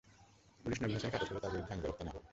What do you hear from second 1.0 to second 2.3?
আটক করলে তার বিরুদ্ধে আইনি ব্যবস্থা নেওয়া হবে।